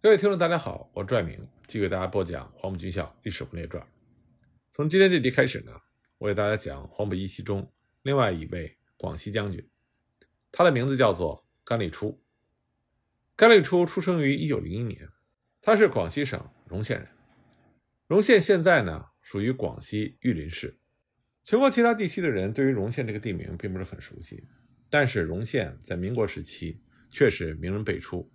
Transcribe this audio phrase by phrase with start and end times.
[0.00, 1.36] 各位听众，大家好，我是拽明，
[1.66, 3.82] 继续给大家播讲《黄埔军校历史文列传》。
[4.70, 5.72] 从今天这集开始呢，
[6.18, 7.68] 我给大家讲黄埔一期中
[8.02, 9.68] 另外一位广西将军，
[10.52, 12.22] 他的名字叫做甘立初。
[13.34, 15.08] 甘立初出生于一九零一年，
[15.60, 17.08] 他是广西省容县人。
[18.06, 20.78] 容县现在呢属于广西玉林市。
[21.42, 24.46] 全国其他地区的人对于容县这个地名并不是很熟悉，
[24.88, 26.80] 但是容县在民国时期
[27.10, 28.30] 却是名人辈出。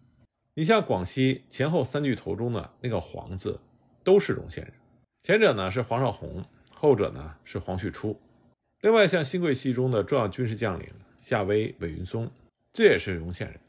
[0.56, 3.60] 你像广西前后三巨头中的那个“黄”字，
[4.04, 4.74] 都是容县人。
[5.24, 8.22] 前者呢是黄绍竑，后者呢是黄旭初。
[8.82, 10.88] 另外，像新桂系中的重要军事将领
[11.18, 12.32] 夏威、韦云松，
[12.72, 13.60] 这也是容县人。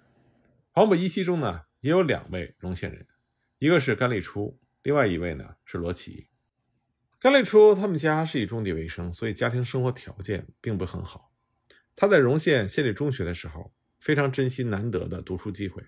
[0.73, 3.07] 黄埔一期中呢也有两位容县人，
[3.59, 6.27] 一个是甘立初，另外一位呢是罗奇。
[7.19, 11.33] 甘立初他们家是以种地为生，所以家庭生活条件并不很好。
[11.97, 15.83] 他在容县县立中学的时候，非常珍惜难得的读书机会。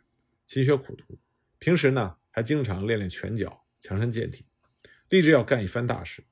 [0.47, 1.19] 勤学苦读，
[1.59, 4.47] 平时呢还经常练练拳脚、强身健体，
[5.09, 6.23] 立志要干一番大事。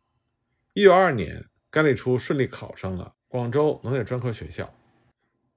[0.72, 4.72] 一九二二年，甘立初顺利考上了广州农业专科学校。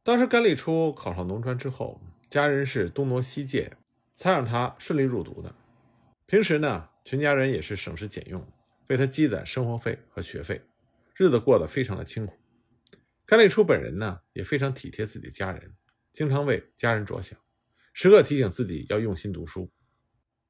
[0.02, 3.78] 当时甘立初考上农专之后，家人是东挪西借，
[4.16, 5.54] 才让他顺利入读的。
[6.26, 8.44] 平时呢，全家人也是省吃俭用，
[8.88, 10.64] 为他积攒生活费和学费，
[11.16, 12.36] 日子过得非常的清苦。
[13.24, 15.76] 甘立初本人呢，也非常体贴自己的家人，
[16.12, 17.38] 经常为家人着想。
[18.00, 19.72] 时刻提醒自己要用心读书，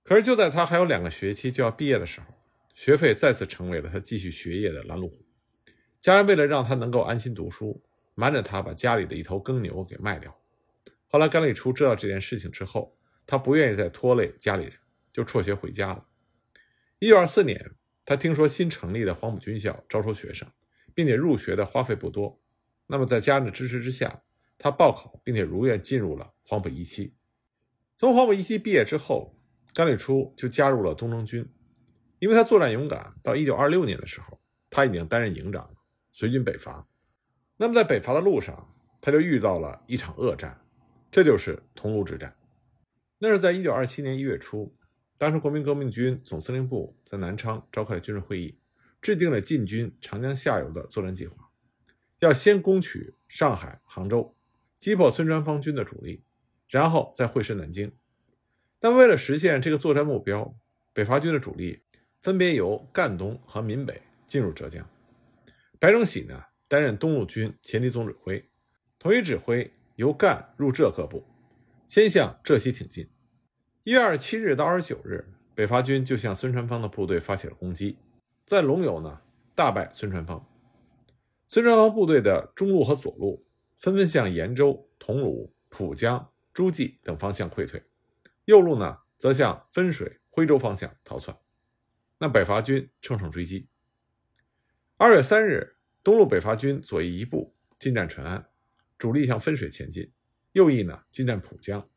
[0.03, 2.27] 可是就在他还有两个学期就要毕业的时候，
[2.75, 5.25] 学费再次成为了他继续学业的拦路虎。
[6.01, 7.81] 家人为了让他能够安心读书，
[8.15, 10.37] 瞒着他把家里的一头耕牛给卖掉。
[11.05, 14.73] 后来甘立初知道这件事情之后，他不愿意再拖累家里人，
[15.13, 16.05] 就辍学回家了。
[16.99, 17.71] 一九二四年，
[18.03, 20.45] 他听说新成立的黄埔军校招收学生，
[20.93, 22.41] 并且入学的花费不多，
[22.87, 24.23] 那么在家人的支持之下，
[24.57, 27.13] 他报考并且如愿进入了黄埔一期。
[27.99, 29.35] 从黄埔一期毕业之后，
[29.73, 31.49] 甘立初就加入了东征军，
[32.19, 33.15] 因为他作战勇敢。
[33.23, 35.67] 到一九二六年的时候，他已经担任营长，
[36.11, 36.87] 随军北伐。
[37.57, 38.71] 那么在北伐的路上，
[39.01, 40.61] 他就遇到了一场恶战，
[41.09, 42.37] 这就是桐庐之战。
[43.17, 44.77] 那是在一九二七年一月初，
[45.17, 48.59] 当时国民革命军总司令部在南昌召开了军事会议，
[49.01, 51.49] 制定了进军长江下游的作战计划，
[52.19, 54.35] 要先攻取上海、杭州，
[54.77, 56.23] 击破孙传芳军的主力。
[56.67, 57.91] 然后再会师南京，
[58.79, 60.53] 但为了实现这个作战目标，
[60.93, 61.81] 北伐军的主力
[62.21, 64.85] 分别由赣东和闽北进入浙江。
[65.79, 68.43] 白崇禧呢担任东路军前敌总指挥，
[68.99, 71.23] 统一指挥由赣入浙各部，
[71.87, 73.09] 先向浙西挺进。
[73.83, 77.97] 一月二十七日到二十九日，北伐军就向孙传芳的部队发起了攻击，
[78.45, 79.21] 在龙游呢
[79.55, 80.45] 大败孙传芳。
[81.47, 83.45] 孙传芳部队的中路和左路
[83.77, 86.29] 纷纷向延州、桐庐、浦江。
[86.57, 87.83] 诸暨等方向溃退，
[88.45, 91.37] 右路呢则向分水、徽州方向逃窜。
[92.17, 93.69] 那北伐军乘胜追击。
[94.95, 98.49] 二月三日，东路北伐军左翼一部进占淳安，
[98.97, 100.11] 主力向分水前进；
[100.53, 101.87] 右翼呢进占浦江，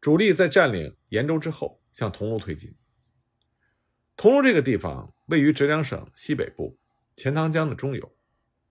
[0.00, 2.74] 主力在占领延州之后向桐庐推进。
[4.16, 6.78] 桐庐这个地方位于浙江省西北部，
[7.14, 8.16] 钱塘江的中游，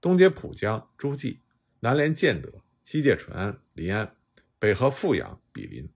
[0.02, 1.44] 东接浦江、诸暨，
[1.82, 4.17] 南连建德，西界淳安、临安。
[4.60, 5.88] 北和富阳、比邻，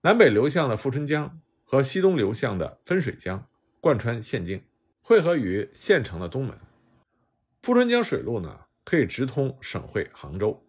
[0.00, 3.46] 南北流向的富春江和西东流向的分水江
[3.78, 4.64] 贯穿县境，
[5.02, 6.58] 汇合于县城的东门。
[7.62, 10.64] 富春江水路呢，可以直通省会杭州；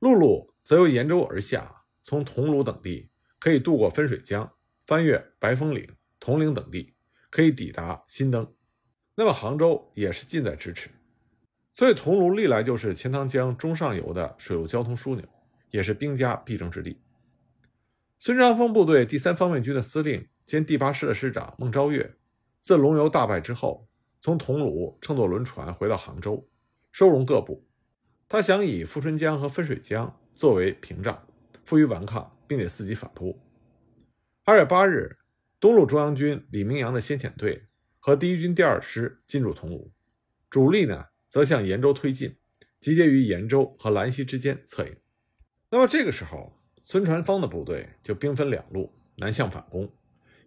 [0.00, 4.52] 陆路则由延州而下，从桐庐等地可以渡过分水江，
[4.84, 5.88] 翻越白峰岭、
[6.18, 6.94] 铜陵等地，
[7.30, 8.52] 可以抵达新登。
[9.14, 10.90] 那么杭州也是近在咫尺，
[11.72, 15.24] 所以桐庐历来就是钱塘江中上游的水陆交通枢纽。
[15.72, 17.00] 也是兵家必争之地。
[18.20, 22.14] 孙传芳部队第三方面军的司令兼第八师的师长孟昭月，
[22.60, 23.88] 自龙游大败之后，
[24.20, 26.48] 从桐庐乘坐轮船回到杭州，
[26.92, 27.66] 收容各部。
[28.28, 31.26] 他想以富春江和分水江作为屏障，
[31.64, 33.40] 负隅顽抗，并且伺机反扑。
[34.44, 35.18] 二月八日，
[35.58, 37.66] 东路中央军李明阳的先遣队
[37.98, 39.90] 和第一军第二师进入桐庐，
[40.48, 42.36] 主力呢则向延州推进，
[42.78, 44.96] 集结于延州和兰溪之间策应。
[45.74, 46.52] 那么这个时候，
[46.82, 49.90] 孙传芳的部队就兵分两路南向反攻，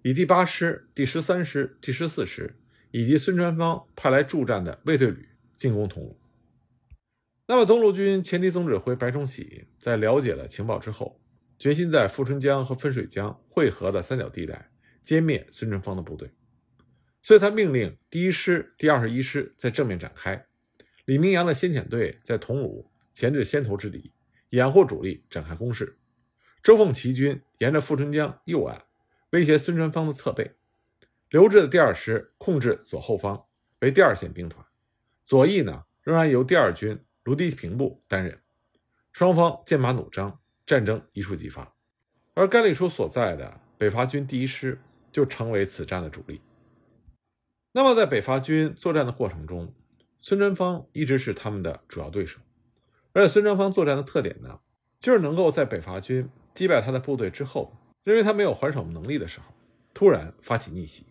[0.04, 2.56] 以第八师、第十三师、第十四师
[2.92, 6.16] 以及孙传芳派来助战的卫队旅进攻桐庐。
[7.48, 11.20] 那么东路军前敌总指挥白崇禧在了解了情报之后，
[11.58, 14.70] 决心在富春江和分水江汇合的三角地带
[15.04, 16.30] 歼灭孙传芳的部队，
[17.24, 20.46] 所以他命令第一师、第二十一师在正面展开，
[21.06, 24.12] 李明阳的先遣队在桐庐前置先头之敌。
[24.56, 25.98] 掩护主力展开攻势，
[26.64, 28.86] 周凤岐军沿着富春江右岸，
[29.32, 30.56] 威胁孙传芳的侧背。
[31.28, 33.48] 刘志的第二师控制左后方，
[33.80, 34.66] 为第二线兵团，
[35.26, 38.42] 左翼呢仍然由第二军卢迪平部担任。
[39.12, 41.76] 双方剑拔弩张，战争一触即发。
[42.34, 44.80] 而甘立初所在的北伐军第一师
[45.12, 46.40] 就成为此战的主力。
[47.74, 49.76] 那么，在北伐军作战的过程中，
[50.22, 52.40] 孙传芳一直是他们的主要对手。
[53.16, 54.60] 而且，孙传芳作战的特点呢，
[55.00, 57.74] 就是能够在北伐军击败他的部队之后，
[58.04, 59.46] 认为他没有还手能力的时候，
[59.94, 61.06] 突然发起逆袭。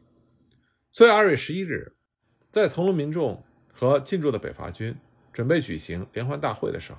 [0.90, 1.96] 所以，二月十一日，
[2.52, 3.42] 在桐庐民众
[3.72, 4.94] 和进驻的北伐军
[5.32, 6.98] 准备举行联欢大会的时候，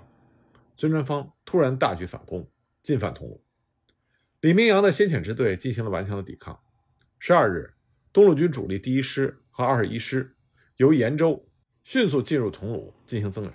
[0.74, 2.50] 孙传芳突然大举反攻，
[2.81, 3.40] 进犯桐庐。
[4.42, 6.60] 李明阳的先遣支队进行了顽强的抵抗。
[7.19, 7.75] 十二日，
[8.12, 10.36] 东路军主力第一师和二十一师
[10.78, 11.48] 由延州
[11.84, 13.54] 迅速进入桐庐进行增援。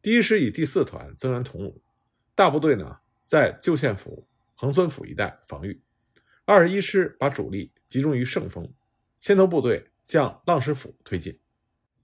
[0.00, 1.80] 第一师以第四团增援桐庐，
[2.34, 5.82] 大部队呢在旧县府、横村府一带防御。
[6.44, 8.72] 二十一师把主力集中于圣丰。
[9.20, 11.40] 先头部队向浪石府推进。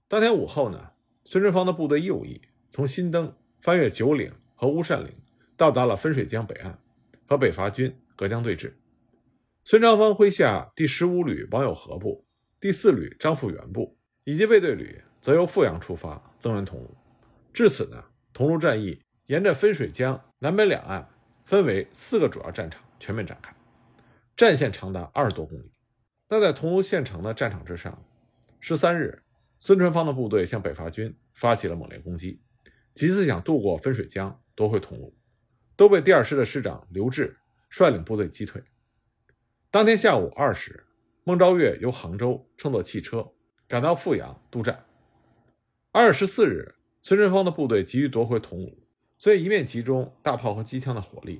[0.09, 0.91] 当天午后呢，
[1.23, 5.15] 孙传芳的部队右翼从新登翻越九岭和乌善岭，
[5.55, 6.77] 到达了分水江北岸，
[7.25, 8.73] 和北伐军隔江对峙。
[9.63, 12.25] 孙传芳麾下第十五旅王有和部、
[12.59, 17.04] 第四旅张富元部以及卫队旅，则由阜阳出发增援桐庐。
[17.55, 18.03] 至此呢，
[18.33, 21.09] 桐庐战役沿着分水江南北两岸
[21.45, 23.55] 分为四个主要战场全面展开，
[24.35, 25.71] 战线长达二十多公里。
[26.27, 28.05] 那在桐庐县城的战场之上，
[28.59, 29.23] 十三日，
[29.57, 32.41] 孙传芳的部队向北伐军发起了猛烈攻击，
[32.93, 35.13] 几次想渡过分水江夺回桐庐，
[35.77, 37.37] 都被第二师的师长刘峙
[37.69, 38.61] 率领部队击退。
[39.71, 40.85] 当天下午二时，
[41.23, 43.25] 孟昭月由杭州乘坐汽车
[43.65, 44.85] 赶到阜阳督战。
[45.93, 46.75] 二月十四日，
[47.07, 48.75] 孙传芳的部队急于夺回桐庐，
[49.19, 51.39] 所以一面集中大炮和机枪的火力，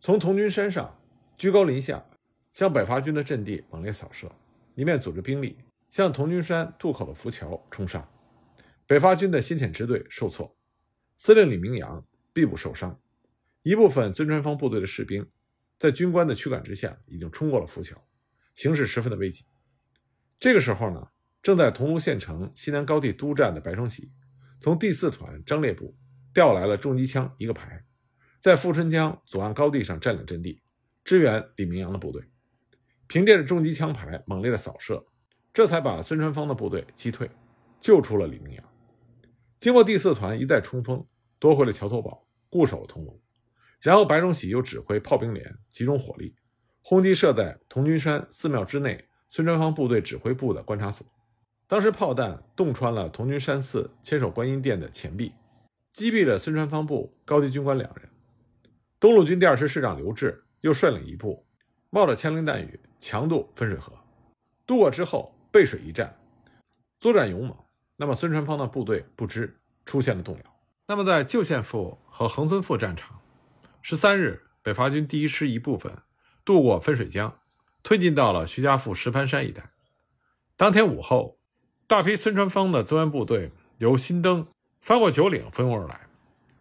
[0.00, 0.98] 从桐军山上
[1.36, 2.02] 居高临下。
[2.54, 4.30] 向北伐军的阵地猛烈扫射，
[4.74, 5.58] 一面组织兵力
[5.90, 8.08] 向桐军山渡口的浮桥冲杀。
[8.86, 10.56] 北伐军的先遣支队受挫，
[11.16, 12.98] 司令李明阳臂部受伤，
[13.62, 15.26] 一部分孙传芳部队的士兵
[15.78, 18.02] 在军官的驱赶之下已经冲过了浮桥，
[18.54, 19.44] 形势十分的危急。
[20.38, 21.08] 这个时候呢，
[21.42, 24.10] 正在桐庐县城西南高地督战的白崇禧，
[24.62, 25.92] 从第四团张烈部
[26.32, 27.84] 调来了重机枪一个排，
[28.38, 30.62] 在富春江左岸高地上占领阵地，
[31.02, 32.22] 支援李明阳的部队。
[33.08, 35.04] 凭借着重机枪排猛烈的扫射，
[35.52, 37.28] 这才把孙传芳的部队击退，
[37.80, 38.64] 救出了李明阳。
[39.58, 41.04] 经过第四团一再冲锋，
[41.40, 43.18] 夺回了桥头堡，固守了桐庐。
[43.80, 46.36] 然后白崇禧又指挥炮兵连集中火力，
[46.82, 51.04] 轰击设在桐军山寺庙之内孙传芳部队指挥部的观察所。
[51.72, 55.32] 当时炮弹洞穿了桐军山寺千手观音殿的前壁，
[55.90, 58.10] 击毙了孙传芳部高级军官两人。
[59.00, 61.46] 东路军第二师师长刘峙又率领一部。
[61.88, 63.94] 冒着枪林弹雨，强渡分水河，
[64.66, 66.14] 渡过之后背水一战，
[66.98, 67.56] 作战勇猛。
[67.96, 70.42] 那么孙传芳的部队不知出现了动摇。
[70.88, 73.22] 那么在旧县府和横村副战场，
[73.80, 75.90] 十三日，北伐军第一师一部分
[76.44, 77.38] 渡过分水江，
[77.82, 79.70] 推进到了徐家埠石盘山一带。
[80.58, 81.38] 当天午后，
[81.92, 84.46] 大批孙传芳的增援部队由新登
[84.80, 86.00] 翻过九岭蜂拥而来，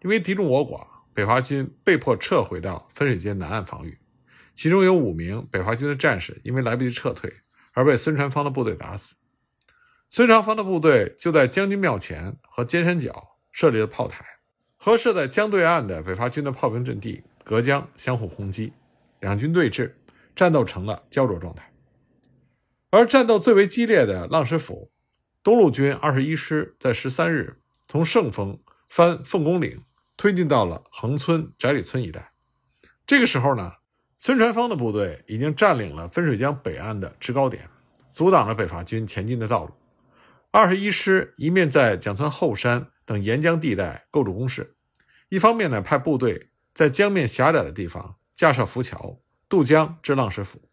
[0.01, 3.97] 因为敌众我寡，北伐军被迫撤回到分水街南岸防御。
[4.53, 7.33] 其中有五名北伐军的战士因为来不及撤退
[7.71, 9.15] 而被孙传芳的部队打死。
[10.09, 14.25] 孙传芳的部队就在将军庙前和尖山脚设立了炮台，
[14.75, 18.73] 和设在江对岸的北伐军的炮兵阵地隔江相互轰击，
[19.21, 19.93] 两军对峙，
[20.35, 21.71] 战斗成了焦灼状态。
[22.89, 24.91] 而战斗最为激烈的浪石府，
[25.43, 29.83] 东路军二十一师在十三日从圣丰翻凤公岭
[30.17, 32.31] 推进到了横村翟里村一带。
[33.05, 33.74] 这个时候呢。
[34.24, 37.67] 孙传芳的部队已经占领了分水江北岸的制高点，
[38.12, 39.74] 阻挡了北伐军前进的道路。
[40.51, 44.75] 二十一师一面在蒋村后山等沿江地带构筑工事，
[45.29, 49.19] 一方面呢派部队在江面狭窄的地方架设浮桥
[49.50, 50.69] 渡江至浪石府，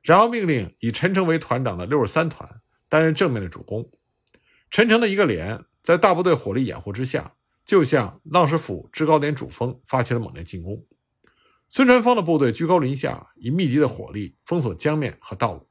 [0.00, 2.48] 然后命令以陈诚为团长的六十三团
[2.88, 3.90] 担任正面的主攻。
[4.74, 7.32] 陈诚的一个连在大部队火力掩护之下，
[7.64, 10.84] 就向浪石府制高点主峰发起了猛烈进攻。
[11.68, 15.68] 孙传芳的部队居高临下，以密集的火力封锁江面和道路。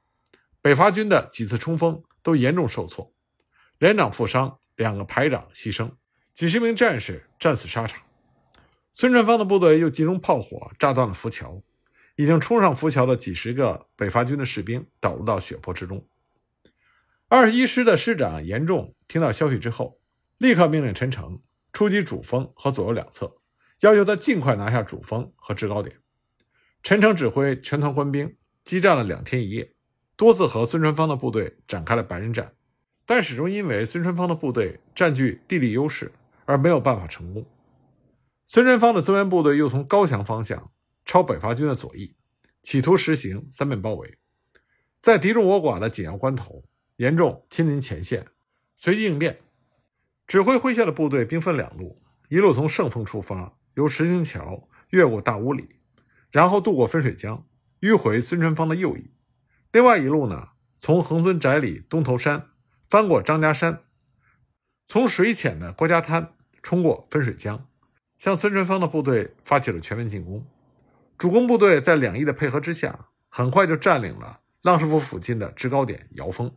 [0.61, 3.13] 北伐军的几次冲锋都严重受挫，
[3.77, 5.91] 连长负伤，两个排长牺牲，
[6.33, 8.01] 几十名战士战死沙场。
[8.93, 11.61] 孙传芳的部队又集中炮火炸断了浮桥，
[12.15, 16.07] 已经冲上浮桥的几十个北伐军的士兵倒入到血泊之中。
[17.35, 19.99] 二十一师的师长严仲听到消息之后，
[20.37, 23.37] 立刻命令陈诚出击主峰和左右两侧。
[23.79, 25.97] 要求他尽快拿下主峰和制高点。
[26.83, 29.73] 陈诚指挥全团官兵激战了两天一夜，
[30.15, 32.53] 多次和孙传芳的部队展开了白刃战，
[33.03, 36.11] 但始终因为孙传芳的部队占据地理优势
[36.45, 37.43] 而没有办法成功。
[38.45, 40.71] 孙传芳的增援部队又从高墙方向
[41.03, 42.15] 抄北伐军的左翼，
[42.61, 44.19] 企图实行三面包围，
[45.01, 46.63] 在敌众我寡的紧要关头，
[46.97, 48.27] 严重亲临前线，
[48.75, 49.39] 随机应变。
[50.27, 55.79] 指挥麾下的部队兵分两路，一路从圣丰出发，由石星桥越过大屋里，
[56.31, 57.45] 然后渡过分水江，
[57.81, 59.11] 迂回孙传芳的右翼；
[59.71, 62.47] 另外一路呢，从横村宅里东头山
[62.89, 63.81] 翻过张家山，
[64.87, 67.67] 从水浅的郭家滩冲过分水江，
[68.17, 70.45] 向孙传芳的部队发起了全面进攻。
[71.17, 76.55] 主攻部队在两翼的配合之下，很快就占领了浪士府附近的制高点瑶峰。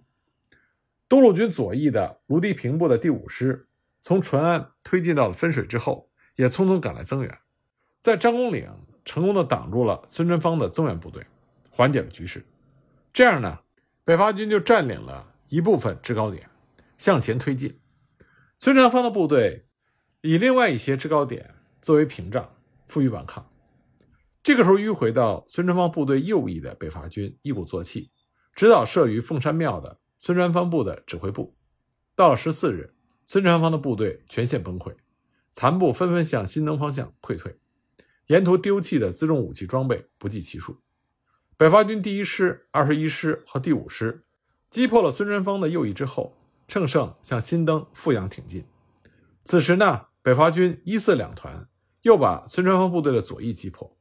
[1.08, 3.68] 东路军左翼的卢迪平部的第五师，
[4.02, 7.38] 从淳安推进到了分水之后，也匆匆赶来增援，
[8.00, 8.68] 在张公岭
[9.04, 11.24] 成功的挡住了孙传芳的增援部队，
[11.70, 12.44] 缓解了局势。
[13.12, 13.60] 这样呢，
[14.04, 16.50] 北伐军就占领了一部分制高点，
[16.98, 17.78] 向前推进。
[18.58, 19.66] 孙传芳的部队
[20.22, 22.56] 以另外一些制高点作为屏障，
[22.88, 23.48] 负隅顽抗。
[24.42, 28.10] 这个时候，迂回到孙传芳部队右翼的北伐军一鼓作气，
[28.54, 30.00] 直捣设于凤山庙的。
[30.26, 31.54] 孙传芳部的指挥部，
[32.16, 32.92] 到了十四日，
[33.26, 34.92] 孙传芳的部队全线崩溃，
[35.52, 37.60] 残部纷纷向新登方向溃退，
[38.26, 40.80] 沿途丢弃的辎重武器装备不计其数。
[41.56, 44.24] 北伐军第一师、二十一师和第五师
[44.68, 48.64] 击破了孙传芳的右翼之后，乘胜向新登、阜阳挺进。
[49.44, 51.68] 此时呢，北伐军一四两团
[52.02, 53.96] 又把孙传芳部队的左翼击破，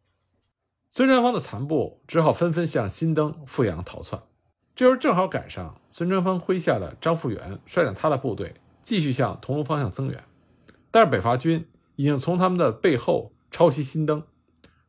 [0.90, 4.24] 孙传芳的残部只好纷纷向新登、阜阳逃窜。
[4.76, 10.22] 这时候正好赶上孙传芳麾下的张复元率领他的部队继续向桐庐方向增援，
[10.92, 11.66] 但是北伐军
[11.96, 14.22] 已经从他们的背后抄袭新登。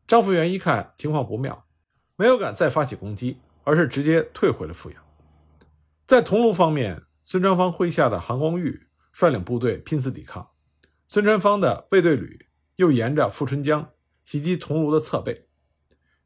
[0.09, 1.67] 张复元一看情况不妙，
[2.17, 5.01] 没有敢再发起攻击，而是直接退回了阜阳。
[6.05, 10.49] 在桐庐方面，孙传芳麾下的韩光玉率领部队拼死抵抗，
[11.07, 13.89] 孙传芳的卫队旅又沿着富春江
[14.25, 15.47] 袭击桐庐的侧背。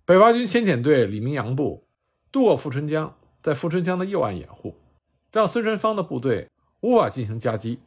[0.06, 1.86] 北伐军先遣队李明阳部
[2.32, 3.18] 渡过富春江。
[3.42, 4.76] 在富春江的右岸掩护，
[5.32, 6.48] 让孙传芳的部队
[6.80, 7.80] 无法进行夹击。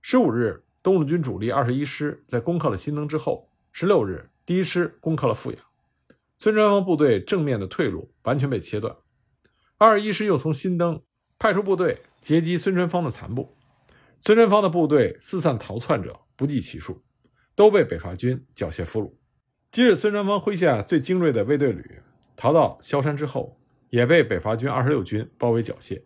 [0.00, 5.60] 十五日，东路军主力二十一师在攻克了新登之后，十六日，第一师攻克了阜阳，
[6.38, 8.96] 孙传芳部队正面的退路完全被切断。
[9.76, 11.02] 二十一师又从新登
[11.38, 13.54] 派出部队截击孙传芳的残部，
[14.18, 17.02] 孙传芳的部队四散逃窜者不计其数，
[17.54, 19.12] 都被北伐军缴械俘虏。
[19.70, 22.00] 即使孙传芳麾下最精锐的卫队旅
[22.34, 23.59] 逃到萧山之后。
[23.90, 26.00] 也被北伐军二十六军包围缴械。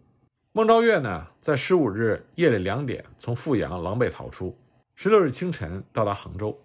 [0.53, 4.59] 孟昭月呢，在十五日夜里两点从阜阳狼狈逃出，
[4.95, 6.61] 十六日清晨到达杭州，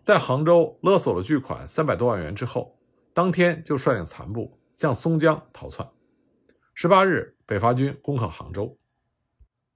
[0.00, 2.78] 在杭州勒索了巨款三百多万元之后，
[3.12, 5.88] 当天就率领残部向松江逃窜。
[6.74, 8.78] 十八日，北伐军攻克杭州。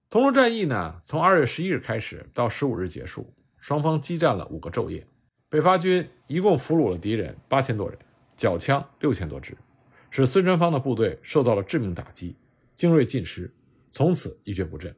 [0.09, 5.05] 桐庐战役呢，从二月十一日开始到十五日结束，双方激战了五个昼夜。
[5.49, 7.99] 北伐军一共俘虏了敌人八千多人，
[8.37, 9.57] 缴枪六千多支。
[10.17, 12.35] 使孙传芳的部队受到了致命打击，
[12.73, 13.55] 精锐尽失，
[13.91, 14.97] 从此一蹶不振。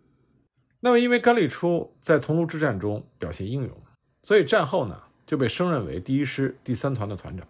[0.78, 3.82] 那么，因为甘立初在桐庐之战中表现英勇，
[4.22, 7.44] 所以战后呢就被升任为第一师第三团的团长。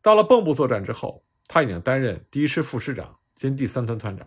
[0.00, 4.26] 到了蚌埠作战之后，他已经担任第一师副师长兼第三团团长。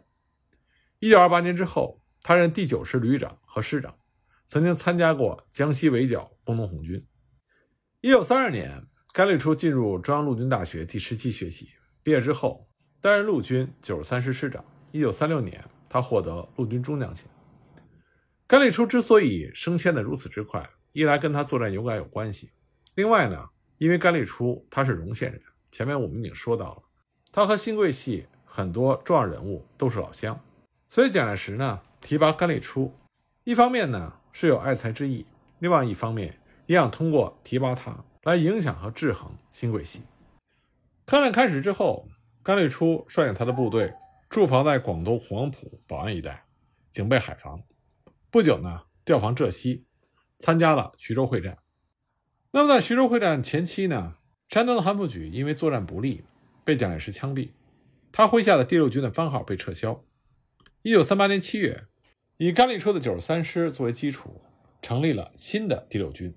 [1.00, 3.96] 一九二八年之后，他任第九师旅长和师长，
[4.46, 7.04] 曾经参加过江西围剿工农红军。
[8.02, 11.70] 一九三二年，甘立初进入中央陆军大学第十期学习。
[12.04, 12.68] 毕业之后，
[13.02, 14.64] 担任陆军九十三师师长。
[14.92, 17.26] 一九三六年，他获得陆军中将衔。
[18.46, 22.52] 甘立初之所以升迁的如此之快，一来跟他作战勇敢有关系，
[22.94, 25.42] 另外呢，因为甘立初他是荣县人，
[25.72, 26.84] 前面我们已经说到了，
[27.32, 30.40] 他和新贵系很多重要人物都是老乡，
[30.90, 32.94] 所以蒋介石呢提拔甘立初，
[33.46, 35.26] 一方面呢是有爱才之意，
[35.58, 40.02] 另外一方面也想通过提拔他来影响和制衡新贵系。
[41.06, 42.08] 抗战开始之后，
[42.42, 43.94] 甘立初率领他的部队
[44.30, 46.46] 驻防在广东黄埔宝安一带，
[46.92, 47.62] 警备海防。
[48.32, 49.86] 不久呢，调防浙西，
[50.40, 51.58] 参加了徐州会战。
[52.52, 54.16] 那么在徐州会战前期呢，
[54.48, 56.24] 山东的韩复榘因为作战不利，
[56.64, 57.50] 被蒋介石枪毙。
[58.12, 60.04] 他麾下的第六军的番号被撤销。
[60.84, 61.84] 一九三八年七月，
[62.38, 64.42] 以甘立初的九十三师作为基础，
[64.82, 66.34] 成立了新的第六军，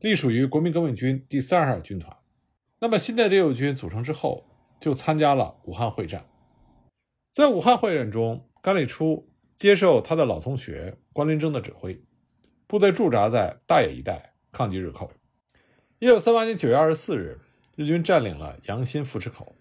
[0.00, 2.14] 隶属于国民革命军第三十二军团。
[2.84, 4.44] 那么新的第六军组成之后，
[4.78, 6.28] 就参加了武汉会战。
[7.32, 9.26] 在武汉会战中，甘立初
[9.56, 12.04] 接受他的老同学关麟征的指挥，
[12.66, 15.10] 部队驻扎在大冶一带，抗击日寇。
[15.98, 17.40] 一九三八年九月二十四日，
[17.74, 19.56] 日军占领了阳新、富池口，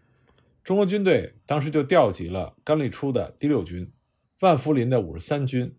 [0.61, 3.89] 中国军队当时就调集了甘立初的第六军、
[4.41, 5.73] 万福林的五十三军、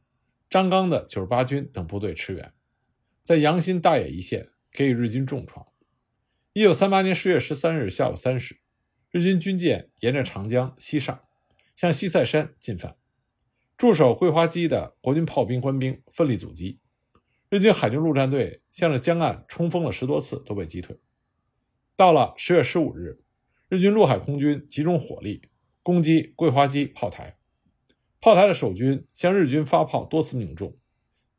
[0.49, 2.55] 张刚的九十八军等部队驰援，
[3.23, 5.67] 在阳新大冶一线给予日军重创。
[6.57, 8.61] 一九三八年十月十三日下午三时，
[9.11, 11.25] 日军军舰沿着长江西上，
[11.75, 12.97] 向西塞山进犯。
[13.77, 16.79] 驻守桂花矶的国军炮兵官兵奋力阻击，
[17.49, 20.97] 日军海军陆战队向着江岸冲锋了十多次，都被击退。
[21.97, 23.19] 到了十月十五日，
[23.69, 25.43] 日军陆海空军集中火力
[25.83, 27.37] 攻击桂花矶炮台，
[28.21, 30.79] 炮台的守军向日军发炮多次命中，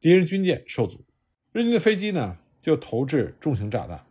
[0.02, 1.06] 敌人军舰受阻，
[1.54, 4.06] 日军的飞机呢就投掷重型炸弹，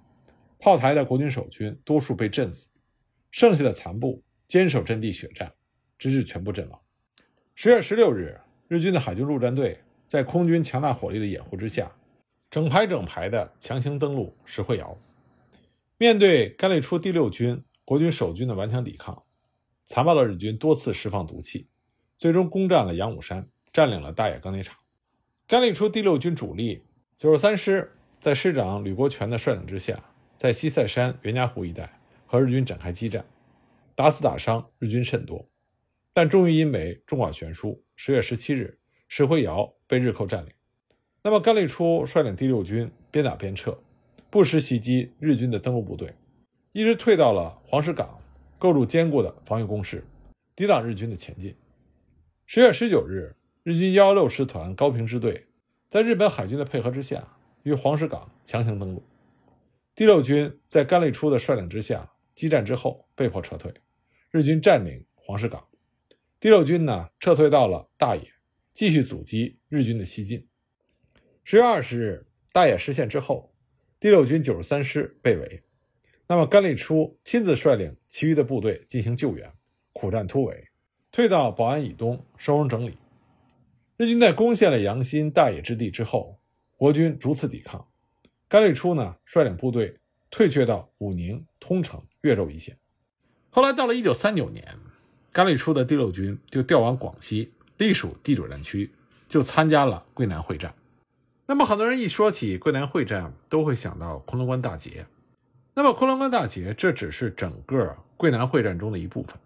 [0.64, 2.70] 炮台的国军守军多数被震死，
[3.30, 5.52] 剩下的残部坚守阵地血战，
[5.98, 6.80] 直至全部阵亡。
[7.54, 9.78] 十月十六日，日军的海军陆战队
[10.08, 11.92] 在空军强大火力的掩护之下，
[12.50, 14.98] 整排整排的强行登陆石灰窑。
[15.98, 19.22] 面对甘立初第六军国军守军的顽强抵抗，
[19.84, 21.68] 残暴的日军多次释放毒气，
[22.16, 24.74] 最终攻占了阳武山，占领了大冶钢铁厂。
[25.46, 26.82] 甘立初第六军主力
[27.18, 30.02] 九十三师在师长吕国权的率领之下，
[30.38, 33.24] 在西塞山袁家湖一带和日军展开激战，
[33.94, 35.48] 打死打伤日军甚多。
[36.12, 40.52] 但终于因为众寡悬殊，十月十七日，石灰窑被日寇占领。
[41.22, 43.78] 那么甘立初率领第六军边打边撤，
[44.30, 46.14] 不时袭击日军的登陆部队，
[46.72, 48.20] 一直退到了黄石港，
[48.58, 50.04] 构筑坚固的防御工事，
[50.54, 51.54] 抵挡日军的前进。
[52.46, 55.46] 十月十九日，日军幺幺六师团高平支队
[55.88, 57.26] 在日本海军的配合之下，
[57.62, 59.02] 于黄石港强行登陆。
[59.94, 63.72] 第六军在甘立初的率领之下激战之后，被迫撤退，
[64.32, 65.64] 日军占领黄石港。
[66.40, 68.22] 第六军呢，撤退到了大冶，
[68.72, 70.48] 继续阻击日军的西进。
[71.44, 73.54] 十月二十日，大冶失陷之后，
[74.00, 75.62] 第六军九十三师被围。
[76.26, 79.52] 那么甘立初亲自率领其余的部队进行救援，
[79.92, 80.70] 苦战突围，
[81.12, 82.98] 退到保安以东收容整理。
[83.96, 86.40] 日军在攻陷了阳新、大冶之地之后，
[86.76, 87.86] 国军逐次抵抗。
[88.54, 89.98] 甘立初呢，率领部队
[90.30, 92.78] 退却到武宁、通城、越州一线。
[93.50, 94.64] 后来到了一九三九年。
[95.32, 98.88] 甘立初的第六军就调往广西，隶属地主战区，
[99.28, 100.72] 就参加了桂南会战。
[101.46, 105.04] 那么，很多人一说起桂南会战，都会想到昆仑关大捷。
[105.74, 109.36] 那么，昆仑关大捷这只是整个桂南会战中的一部分。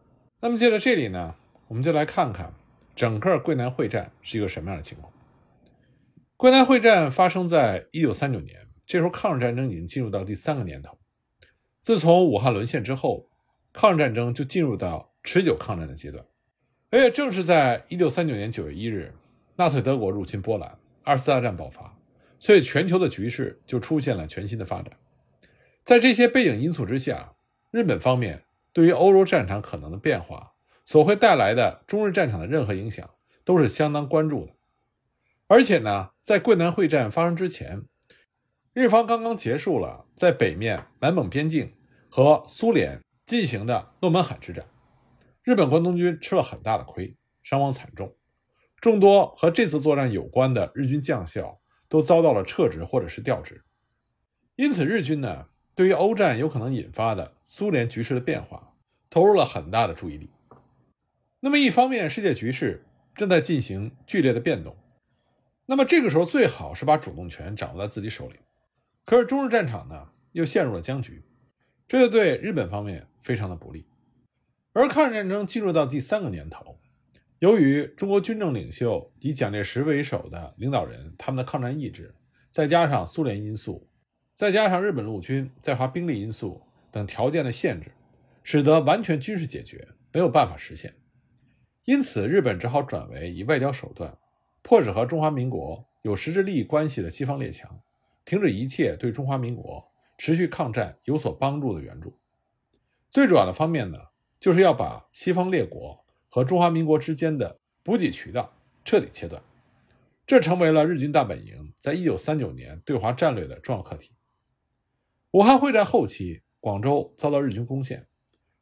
[0.42, 1.35] 那么，借着这里呢，
[1.68, 2.53] 我们就来看看
[2.94, 5.11] 整个桂南会战是一个什么样的情况。
[6.37, 10.98] 桂南会战发生在一九三九年，这时候抗日战争已经进入到第三个年头。
[11.81, 13.31] 自从武汉沦陷之后，
[13.72, 15.07] 抗日战争就进入到。
[15.24, 16.24] 持久抗战的阶段，
[16.88, 19.12] 而且正是在一九三九年九月一日，
[19.57, 21.98] 纳粹德国入侵波兰，二次大战爆发，
[22.38, 24.96] 所以全球的局势就出现了全新的发展。
[25.85, 27.35] 在这些背景因素之下，
[27.70, 30.55] 日本方面对于欧洲战场可能的变化
[30.87, 33.11] 所会带来的中日战场的任何影响，
[33.44, 34.53] 都是相当关注的。
[35.46, 37.83] 而且呢，在桂南会战发生之前，
[38.78, 41.74] 日方刚刚结束了在北面满蒙边境
[42.08, 44.64] 和苏联进行的诺门罕之战。
[45.42, 48.14] 日本关东军吃了很大的亏，伤亡惨重，
[48.76, 53.64] 众多和这次作战有关的日军将校都遭到了撤职或者是调职。
[54.54, 58.74] 因此，日军呢对于欧战有可能引发的苏联局势的变化
[59.10, 60.30] 投入了很大的注意力。
[61.40, 62.86] 那么，一方面世界局势
[63.16, 64.76] 正在进行剧烈的变动，
[65.66, 68.36] 那么这个时候最好是把主动权掌握在自己手里。
[69.09, 71.25] 可是中日战场呢又陷入了僵局，
[71.87, 73.87] 这就对日本方面非常的不利。
[74.75, 76.79] 而抗日战争进入到第三个年头，
[77.38, 82.14] 由于中国军政领袖以蒋介石为首的领导人他们的抗战意志，
[82.51, 83.88] 再加上苏联因素，
[84.35, 87.90] 再加上日本陆军在华兵力因素等条件的限制，
[88.42, 90.94] 使得完全军事解决没有办法实现。
[91.87, 94.18] 因此，日本只好转为以外交手段，
[94.61, 97.81] 迫使和中华民国有实质利益关系的西方列强
[98.28, 99.82] 停止一切对中华民国
[100.18, 102.14] 持续抗战有所帮助的援助。
[103.08, 103.98] 最主要的方面呢？
[104.38, 108.52] 就是要把西方列国和中华民国之间的补给渠道
[108.84, 109.42] 彻底切断，
[110.26, 114.12] 这成为了日军大本营在一九三九年对华战略的重要课题。
[115.30, 118.06] 武汉会战后期，广州遭到日军攻陷，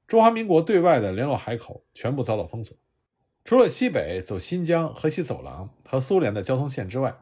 [0.06, 2.76] 中华民国对外的联络海口全部遭到封锁，
[3.44, 7.12] 除了西北走新疆河西走廊和苏联的交通线之外，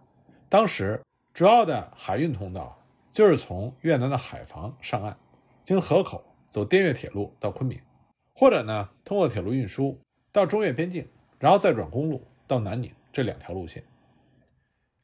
[0.51, 1.03] 当时
[1.35, 5.17] 主要的海运通道就是从越南的海防上岸，
[5.65, 7.77] 经河口走滇越铁路到昆明。
[8.33, 11.09] 或者呢，通过铁路运输到中越边境，
[11.41, 13.83] 然后再转公路到南宁这两条路线。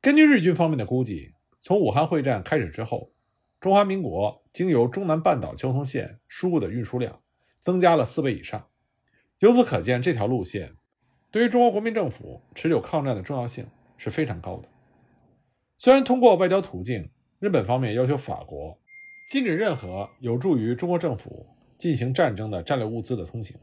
[0.01, 3.11] 根据日军方面的估计，从武汉会战开始之后，
[3.59, 7.21] 中华民国经由中南半岛交通线输入的运输量
[7.61, 8.69] 增加了四倍以上。
[9.41, 10.77] 由此可见，这条路线
[11.33, 13.67] 对于中国国民政府持久抗战的重要性
[13.97, 14.69] 是非常高的。
[15.83, 18.79] 虽然通过外交途径，日本方面要求法国
[19.31, 23.57] 禁止任何有助于中国政府进行战争的战略物资的通行，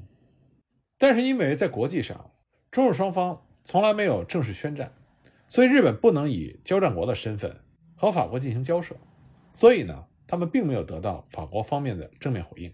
[0.97, 2.31] 但是因为在国际上，
[2.71, 4.91] 中日双方从来没有正式宣战，
[5.45, 7.55] 所以日本不能以交战国的身份
[7.95, 8.95] 和法国进行交涉，
[9.53, 12.73] 所以呢，他们并没有得到法国方面的正面回应。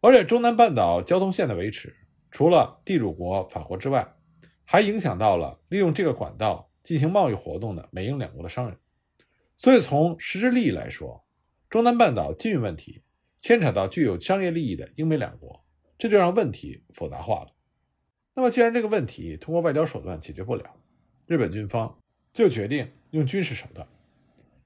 [0.00, 1.92] 而且中南半岛交通线的维持，
[2.30, 4.06] 除了地主国法国之外，
[4.64, 8.76] 还影响到了利用这个管道进行贸易活动的美英两国的商人。
[9.56, 11.24] 所以从实质利益来说，
[11.68, 13.02] 中南半岛禁运问题
[13.38, 15.64] 牵扯到具有商业利益的英美两国，
[15.98, 17.48] 这就让问题复杂化了。
[18.34, 20.64] 那么既然这个问题通过外交手段解决不了，
[21.26, 21.98] 日本军方
[22.32, 23.86] 就决定用军事手段，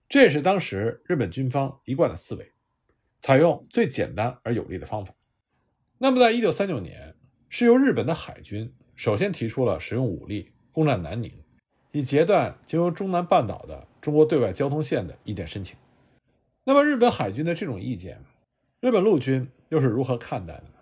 [0.09, 2.53] 这也是当时日本军方一贯的思维，
[3.19, 5.15] 采用最简单而有力的方法。
[5.99, 7.15] 那么，在一九三九年，
[7.49, 11.44] 是由日本的海军首先提出了使用武力攻占南宁，
[11.95, 15.77] 以截断经由中南半岛的中国对外交通线的意见申请。
[16.65, 18.21] 那么，日本海军的这种意见，
[18.81, 20.75] 日本陆军又是如何看待的呢？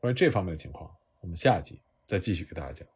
[0.00, 0.90] 关于这方面的情况，
[1.20, 2.95] 我们下一集再继续给大家讲。